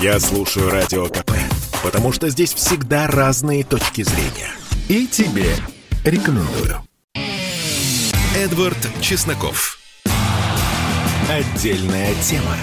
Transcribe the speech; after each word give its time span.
Я 0.00 0.18
слушаю 0.18 0.70
Радио 0.70 1.08
КП, 1.08 1.32
потому 1.82 2.10
что 2.10 2.30
здесь 2.30 2.54
всегда 2.54 3.06
разные 3.06 3.64
точки 3.64 4.00
зрения. 4.02 4.50
И 4.88 5.06
тебе 5.06 5.54
рекомендую. 6.04 6.82
Эдвард 8.34 8.78
Чесноков. 9.02 9.78
Отдельная 11.28 12.14
тема. 12.22 12.56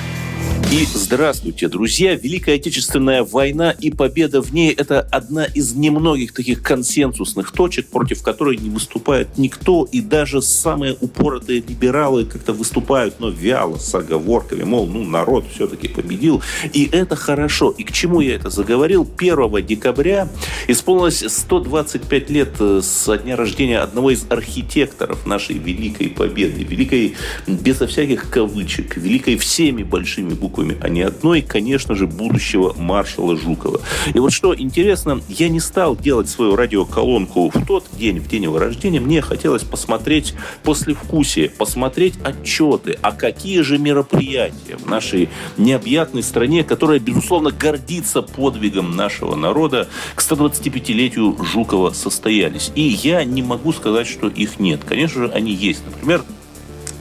И 0.69 0.85
здравствуйте, 0.93 1.69
друзья! 1.69 2.15
Великая 2.15 2.55
Отечественная 2.55 3.23
война 3.23 3.71
и 3.71 3.89
победа 3.89 4.41
в 4.41 4.53
ней– 4.53 4.73
это 4.77 4.99
одна 4.99 5.45
из 5.45 5.73
немногих 5.73 6.33
таких 6.33 6.61
консенсусных 6.61 7.51
точек, 7.51 7.87
против 7.87 8.21
которой 8.21 8.57
не 8.57 8.69
выступает 8.69 9.37
никто, 9.37 9.87
и 9.89 10.01
даже 10.01 10.41
самые 10.41 10.97
упоротые 10.99 11.63
либералы 11.65 12.25
как-то 12.25 12.51
выступают, 12.51 13.21
но 13.21 13.29
вяло, 13.29 13.77
с 13.77 13.95
оговорками, 13.95 14.63
мол, 14.63 14.87
ну, 14.87 15.05
народ 15.05 15.45
все-таки 15.55 15.87
победил. 15.87 16.41
И 16.73 16.89
это 16.91 17.15
хорошо. 17.15 17.71
И 17.71 17.85
к 17.85 17.93
чему 17.93 18.19
я 18.19 18.35
это 18.35 18.49
заговорил? 18.49 19.07
1 19.17 19.65
декабря 19.65 20.27
исполнилось 20.67 21.23
125 21.27 22.29
лет 22.29 22.49
э, 22.59 22.81
со 22.83 23.17
дня 23.17 23.35
рождения 23.35 23.79
одного 23.79 24.11
из 24.11 24.25
архитекторов 24.29 25.25
нашей 25.25 25.57
великой 25.57 26.09
победы, 26.09 26.63
великой 26.63 27.15
безо 27.47 27.87
всяких 27.87 28.29
кавычек, 28.29 28.97
великой 28.97 29.37
всеми 29.37 29.83
большими 29.83 30.33
буквами, 30.33 30.77
а 30.81 30.89
не 30.89 31.01
одной, 31.01 31.41
конечно 31.41 31.95
же, 31.95 32.07
будущего 32.07 32.73
маршала 32.77 33.37
Жукова. 33.37 33.81
И 34.13 34.19
вот 34.19 34.31
что 34.33 34.55
интересно, 34.55 35.21
я 35.27 35.49
не 35.49 35.59
стал 35.59 35.95
делать 35.95 36.29
свою 36.29 36.55
радиоколонку 36.55 37.49
в 37.49 37.65
тот 37.65 37.85
день, 37.97 38.19
в 38.19 38.27
день 38.27 38.43
его 38.43 38.59
рождения. 38.59 38.99
Мне 38.99 39.21
хотелось 39.21 39.63
посмотреть 39.63 40.33
послевкусие, 40.63 41.49
посмотреть 41.49 42.15
отчеты, 42.23 42.97
а 43.01 43.11
какие 43.11 43.61
же 43.61 43.77
мероприятия 43.77 44.77
в 44.77 44.87
нашей 44.87 45.29
необъятной 45.57 46.23
стране, 46.23 46.63
которая, 46.63 46.99
безусловно, 46.99 47.51
гордится 47.51 48.21
подвигом 48.21 48.95
нашего 48.95 49.35
народа, 49.35 49.87
к 50.15 50.21
125-летию 50.47 51.37
Жукова 51.43 51.91
состоялись. 51.91 52.71
И 52.75 52.81
я 52.81 53.23
не 53.23 53.41
могу 53.41 53.73
сказать, 53.73 54.07
что 54.07 54.27
их 54.27 54.59
нет. 54.59 54.81
Конечно 54.85 55.27
же, 55.27 55.31
они 55.31 55.53
есть. 55.53 55.83
Например, 55.85 56.23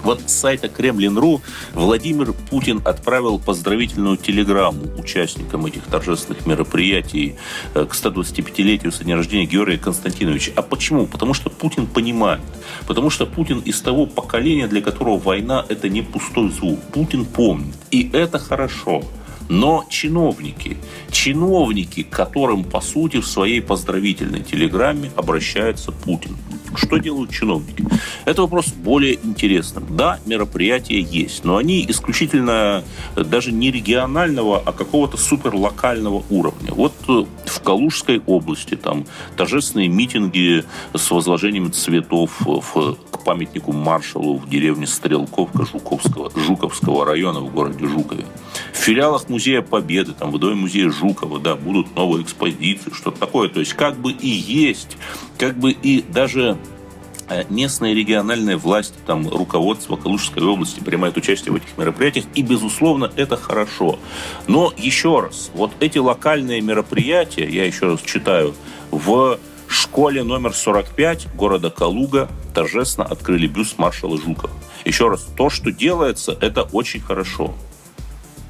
вот 0.02 0.20
с 0.24 0.32
сайта 0.32 0.68
Кремлин.ру 0.68 1.40
Владимир 1.74 2.32
Путин 2.32 2.80
отправил 2.84 3.40
поздравительную 3.40 4.16
телеграмму 4.16 4.84
участникам 4.96 5.66
этих 5.66 5.82
торжественных 5.82 6.46
мероприятий 6.46 7.34
э, 7.74 7.84
к 7.86 7.92
125-летию 7.92 8.92
со 8.92 9.02
дня 9.02 9.16
рождения 9.16 9.46
Георгия 9.46 9.78
Константиновича. 9.78 10.52
А 10.54 10.62
почему? 10.62 11.06
Потому 11.06 11.34
что 11.34 11.50
Путин 11.50 11.88
понимает. 11.88 12.40
Потому 12.86 13.10
что 13.10 13.26
Путин 13.26 13.58
из 13.60 13.80
того 13.80 14.06
поколения, 14.06 14.68
для 14.68 14.80
которого 14.80 15.18
война– 15.18 15.66
это 15.68 15.88
не 15.88 16.02
пустой 16.02 16.50
звук. 16.50 16.80
Путин 16.92 17.24
помнит. 17.24 17.74
И 17.90 18.08
это 18.12 18.38
хорошо. 18.38 19.02
Но 19.48 19.84
чиновники, 19.88 20.76
чиновники, 21.10 22.02
к 22.02 22.10
которым, 22.10 22.64
по 22.64 22.80
сути, 22.80 23.18
в 23.20 23.26
своей 23.26 23.60
поздравительной 23.62 24.42
телеграмме 24.42 25.10
обращается 25.16 25.92
Путин. 25.92 26.36
Что 26.74 26.98
делают 26.98 27.30
чиновники? 27.30 27.84
Это 28.24 28.42
вопрос 28.42 28.66
более 28.68 29.14
интересным. 29.22 29.84
Да, 29.96 30.18
мероприятия 30.26 31.00
есть, 31.00 31.44
но 31.44 31.56
они 31.56 31.86
исключительно 31.88 32.84
даже 33.14 33.52
не 33.52 33.70
регионального, 33.70 34.62
а 34.64 34.72
какого-то 34.72 35.16
суперлокального 35.16 36.24
уровня. 36.28 36.72
Вот 36.72 36.92
э, 37.08 37.24
в 37.46 37.60
Калужской 37.62 38.20
области 38.26 38.74
там 38.74 39.06
торжественные 39.36 39.88
митинги 39.88 40.64
с 40.94 41.10
возложением 41.10 41.72
цветов 41.72 42.32
в, 42.40 42.96
к 43.10 43.15
памятнику 43.26 43.72
маршалу 43.72 44.38
в 44.38 44.48
деревне 44.48 44.86
Стрелковка 44.86 45.66
Жуковского, 45.66 46.30
Жуковского 46.36 47.04
района 47.04 47.40
в 47.40 47.52
городе 47.52 47.84
Жукове. 47.84 48.24
В 48.72 48.76
филиалах 48.76 49.28
Музея 49.28 49.62
Победы, 49.62 50.12
там 50.12 50.30
в 50.30 50.38
Доме 50.38 50.54
музея 50.54 50.90
Жукова, 50.90 51.40
да, 51.40 51.56
будут 51.56 51.96
новые 51.96 52.22
экспозиции, 52.22 52.92
что-то 52.92 53.18
такое. 53.18 53.48
То 53.48 53.58
есть 53.58 53.72
как 53.74 53.96
бы 53.96 54.12
и 54.12 54.28
есть, 54.28 54.96
как 55.38 55.58
бы 55.58 55.72
и 55.72 56.02
даже 56.02 56.56
э, 57.28 57.42
местные 57.50 57.94
региональные 57.94 58.58
власти, 58.58 58.94
там, 59.04 59.28
руководство 59.28 59.96
Калужской 59.96 60.44
области 60.44 60.78
принимают 60.78 61.16
участие 61.16 61.52
в 61.52 61.56
этих 61.56 61.76
мероприятиях, 61.76 62.26
и, 62.36 62.42
безусловно, 62.42 63.10
это 63.16 63.36
хорошо. 63.36 63.98
Но 64.46 64.72
еще 64.76 65.18
раз, 65.18 65.50
вот 65.52 65.72
эти 65.80 65.98
локальные 65.98 66.60
мероприятия, 66.60 67.48
я 67.48 67.64
еще 67.66 67.86
раз 67.86 68.02
читаю, 68.02 68.54
в 68.92 69.40
школе 69.68 70.22
номер 70.22 70.54
45 70.54 71.34
города 71.34 71.70
Калуга 71.70 72.28
торжественно 72.54 73.06
открыли 73.06 73.46
бюст 73.46 73.78
маршала 73.78 74.16
Жукова. 74.16 74.52
Еще 74.84 75.08
раз, 75.08 75.26
то, 75.36 75.50
что 75.50 75.72
делается, 75.72 76.36
это 76.40 76.62
очень 76.62 77.00
хорошо. 77.00 77.54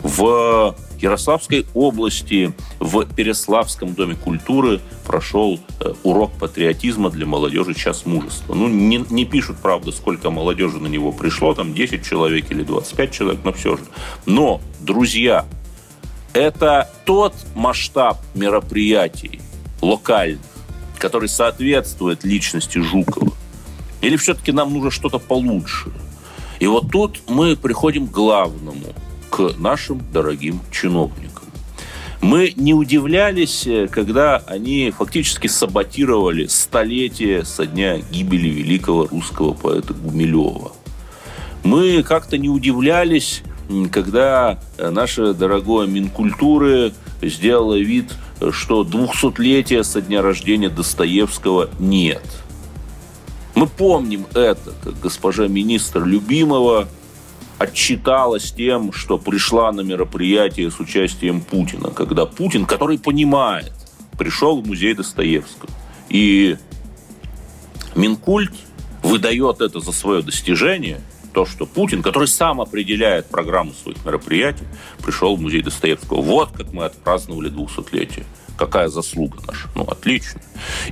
В 0.01 0.77
Ярославской 1.01 1.67
области, 1.75 2.53
в 2.79 3.05
Переславском 3.07 3.95
доме 3.95 4.15
культуры 4.15 4.81
прошел 5.07 5.59
э, 5.81 5.93
урок 6.03 6.33
патриотизма 6.33 7.11
для 7.11 7.27
молодежи 7.27 7.75
«Час 7.75 8.07
мужества». 8.07 8.55
Ну, 8.55 8.69
не, 8.69 9.05
не 9.11 9.25
пишут, 9.25 9.57
правда, 9.63 9.93
сколько 9.93 10.31
молодежи 10.31 10.79
на 10.79 10.87
него 10.87 11.13
пришло, 11.13 11.55
там 11.55 11.75
10 11.75 12.05
человек 12.05 12.51
или 12.51 12.63
25 12.63 13.13
человек, 13.13 13.41
но 13.45 13.53
все 13.53 13.77
же. 13.77 13.83
Но, 14.27 14.61
друзья, 14.81 15.45
это 16.33 16.91
тот 17.05 17.35
масштаб 17.55 18.19
мероприятий 18.35 19.41
локальных, 19.81 20.41
который 20.99 21.29
соответствует 21.29 22.25
личности 22.25 22.79
Жукова. 22.79 23.33
Или 24.01 24.17
все-таки 24.17 24.53
нам 24.53 24.73
нужно 24.73 24.91
что-то 24.91 25.19
получше? 25.19 25.91
И 26.61 26.67
вот 26.67 26.91
тут 26.91 27.21
мы 27.29 27.57
приходим 27.57 28.07
к 28.07 28.11
главному– 28.11 28.87
к 29.37 29.55
нашим 29.59 30.01
дорогим 30.13 30.61
чиновникам. 30.71 31.45
Мы 32.23 32.55
не 32.57 32.73
удивлялись, 32.73 33.67
э, 33.67 33.87
когда 33.87 34.39
они 34.47 34.91
фактически 34.91 35.47
саботировали 35.47 36.47
столетие 36.47 37.45
со 37.45 37.67
дня 37.67 37.99
гибели 37.99 38.49
великого 38.49 39.07
русского 39.07 39.53
поэта 39.53 39.93
Гумилева. 39.93 40.73
Мы 41.63 42.03
как-то 42.03 42.39
не 42.39 42.49
удивлялись, 42.49 43.43
когда 43.93 44.59
э, 44.79 44.89
наша 44.89 45.35
дорогое 45.35 45.87
Минкультуры 45.87 46.95
сделала 47.21 47.79
вид, 47.79 48.13
что 48.51 48.85
двухсотлетия 48.85 49.83
со 49.83 50.01
дня 50.01 50.23
рождения 50.23 50.69
Достоевского 50.69 51.71
нет. 51.79 52.23
Мы 53.55 53.67
помним 53.67 54.27
это, 54.35 54.75
как 54.85 55.01
госпожа 55.01 55.49
министр 55.49 56.05
Любимова 56.05 56.89
отчиталась 57.59 58.53
тем, 58.53 58.93
что 58.93 59.17
пришла 59.17 59.73
на 59.73 59.81
мероприятие 59.81 60.71
с 60.71 60.79
участием 60.79 61.41
Путина, 61.41 61.91
когда 61.91 62.27
Путин, 62.27 62.67
который 62.67 62.99
понимает, 62.99 63.73
пришел 64.19 64.61
в 64.61 64.67
музей 64.67 64.95
Достоевского. 64.95 65.71
И 66.11 66.57
Минкульт 67.95 68.53
выдает 69.03 69.63
это 69.63 69.81
за 69.81 69.93
свое 69.93 70.23
достижение, 70.23 71.01
то, 71.37 71.45
что 71.45 71.67
Путин, 71.67 72.03
который 72.03 72.29
сам 72.29 72.63
определяет 72.63 73.27
программу 73.27 73.75
своих 73.75 74.03
мероприятий, 74.07 74.65
пришел 75.05 75.37
в 75.37 75.41
музей 75.43 75.61
Достоевского. 75.61 76.23
Вот 76.23 76.53
как 76.57 76.73
мы 76.73 76.87
отпраздновали 76.87 77.53
200-летие 77.53 78.25
какая 78.57 78.89
заслуга 78.89 79.37
наша. 79.47 79.69
Ну, 79.75 79.83
отлично. 79.83 80.41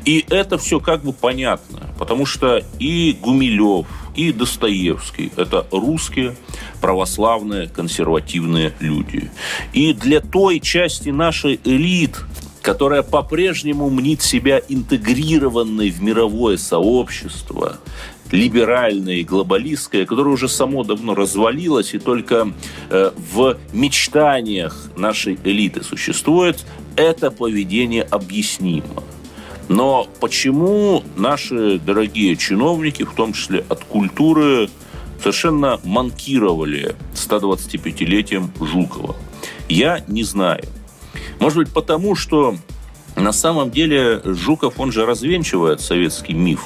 И 0.05 0.23
это 0.29 0.59
все 0.59 0.81
как 0.81 1.03
бы 1.03 1.15
понятно, 1.15 1.89
потому 1.99 2.27
что 2.27 2.63
и 2.79 3.17
Гумилев, 3.23 3.87
и 4.15 4.35
Достоевский– 4.35 5.33
это 5.39 5.67
русские 5.71 6.37
православные 6.83 7.69
консервативные 7.69 8.75
люди. 8.81 9.31
И 9.73 9.95
для 9.95 10.21
той 10.21 10.61
части 10.61 11.09
нашей 11.09 11.59
элит, 11.65 12.19
которая 12.61 13.03
по-прежнему 13.03 13.89
мнит 13.89 14.21
себя 14.21 14.61
интегрированной 14.69 15.89
в 15.89 16.03
мировое 16.03 16.59
сообщество, 16.59 17.79
либеральное 18.31 19.17
и 19.17 19.25
глобалистское, 19.25 20.07
которое 20.07 20.31
уже 20.31 20.49
само 20.49 20.85
давно 20.85 21.15
развалилось 21.15 21.95
и 21.95 21.99
только 21.99 22.53
э, 22.91 23.11
в 23.33 23.57
мечтаниях 23.73 24.91
нашей 24.97 25.39
элиты 25.45 25.83
существует, 25.83 26.65
это 26.97 27.31
поведение 27.31 28.03
объяснимо. 28.03 29.03
Но 29.69 30.07
почему 30.21 31.03
наши 31.17 31.79
дорогие 31.79 32.37
чиновники, 32.37 33.03
в 33.05 33.15
том 33.15 33.33
числе 33.33 33.65
от 33.69 33.85
культуры, 33.85 34.69
совершенно 35.21 35.81
манкировали 35.85 36.97
125-летием 37.15 38.51
Жукова? 38.61 39.17
Я 39.69 40.05
не 40.07 40.23
знаю. 40.23 40.65
Может 41.41 41.59
быть, 41.59 41.73
потому 41.73 42.15
что 42.15 42.57
на 43.17 43.33
самом 43.33 43.71
деле 43.71 44.21
Жуков, 44.25 44.79
он 44.79 44.93
же 44.93 45.07
развенчивает 45.07 45.81
советский 45.81 46.35
миф 46.35 46.61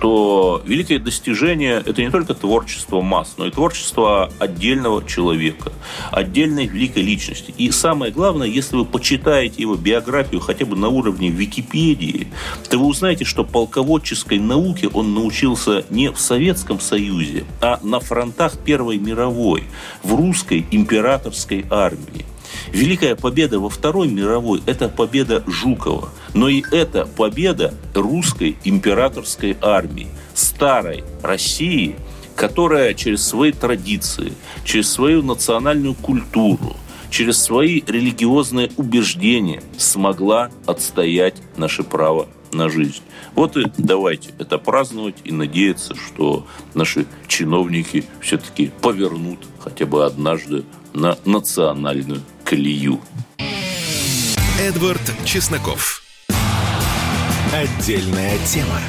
что 0.00 0.62
великое 0.64 0.98
достижение– 0.98 1.82
это 1.86 2.00
не 2.00 2.10
только 2.10 2.32
творчество 2.32 3.02
масс, 3.02 3.34
но 3.36 3.46
и 3.46 3.50
творчество 3.50 4.32
отдельного 4.38 5.06
человека, 5.06 5.72
отдельной 6.10 6.66
великой 6.66 7.02
личности. 7.02 7.52
И 7.58 7.70
самое 7.70 8.10
главное, 8.10 8.46
если 8.46 8.76
вы 8.76 8.86
почитаете 8.86 9.60
его 9.60 9.74
биографию 9.74 10.40
хотя 10.40 10.64
бы 10.64 10.74
на 10.74 10.88
уровне 10.88 11.28
Википедии, 11.28 12.28
то 12.70 12.78
вы 12.78 12.86
узнаете, 12.86 13.26
что 13.26 13.44
полководческой 13.44 14.38
науке 14.38 14.88
он 14.88 15.12
научился 15.12 15.84
не 15.90 16.10
в 16.10 16.18
Советском 16.18 16.80
Союзе, 16.80 17.44
а 17.60 17.78
на 17.82 18.00
фронтах 18.00 18.56
Первой 18.56 18.96
мировой, 18.96 19.64
в 20.02 20.14
русской 20.14 20.66
императорской 20.70 21.66
армии. 21.68 22.24
Великая 22.72 23.16
победа 23.16 23.58
во 23.58 23.68
Второй 23.68 24.08
мировой– 24.08 24.62
это 24.66 24.88
победа 24.88 25.42
Жукова. 25.46 26.10
Но 26.34 26.48
и 26.48 26.62
это 26.70 27.06
победа 27.06 27.74
русской 27.94 28.56
императорской 28.64 29.56
армии, 29.60 30.08
старой 30.34 31.04
России, 31.22 31.96
которая 32.36 32.94
через 32.94 33.26
свои 33.26 33.52
традиции, 33.52 34.32
через 34.64 34.90
свою 34.90 35.22
национальную 35.22 35.94
культуру, 35.94 36.76
через 37.10 37.42
свои 37.42 37.82
религиозные 37.86 38.70
убеждения 38.76 39.62
смогла 39.76 40.50
отстоять 40.66 41.34
наше 41.56 41.82
право 41.82 42.28
на 42.52 42.68
жизнь. 42.68 43.02
Вот 43.34 43.56
и 43.56 43.64
давайте 43.76 44.30
это 44.38 44.58
праздновать 44.58 45.16
и 45.24 45.32
надеяться, 45.32 45.94
что 45.94 46.46
наши 46.74 47.06
чиновники 47.26 48.04
все-таки 48.20 48.70
повернут 48.80 49.40
хотя 49.60 49.86
бы 49.86 50.04
однажды 50.04 50.64
на 50.92 51.18
национальную 51.24 52.22
колею. 52.50 52.98
Эдвард 54.58 55.00
Чесноков. 55.24 56.02
Отдельная 57.54 58.36
тема. 58.44 58.80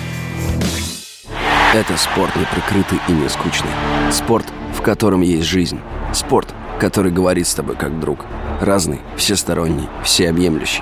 Это 1.72 1.96
спорт 1.96 2.36
неприкрытый 2.36 2.98
и 3.08 3.12
не 3.12 3.30
скучный. 3.30 3.70
Спорт, 4.12 4.48
в 4.76 4.82
котором 4.82 5.22
есть 5.22 5.48
жизнь. 5.48 5.80
Спорт, 6.12 6.56
который 6.80 7.12
говорит 7.12 7.46
с 7.46 7.54
тобой 7.54 7.76
как 7.76 8.00
друг. 8.00 8.26
Разный, 8.62 9.00
всесторонний, 9.16 9.88
всеобъемлющий. 10.04 10.82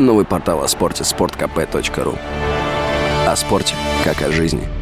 Новый 0.00 0.24
портал 0.24 0.64
о 0.64 0.66
спорте– 0.66 1.04
sportkp.ru 1.04 2.18
О 3.28 3.36
спорте, 3.36 3.76
как 4.02 4.22
о 4.22 4.32
жизни– 4.32 4.66